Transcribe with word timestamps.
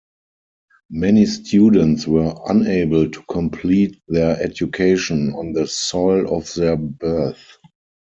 Many 0.89 1.27
students 1.27 2.07
were 2.07 2.33
unable 2.47 3.07
to 3.11 3.21
complete 3.29 4.01
their 4.07 4.41
education 4.41 5.31
on 5.35 5.53
the 5.53 5.67
soil 5.67 6.35
of 6.35 6.51
their 6.55 6.75
birth. 6.75 7.59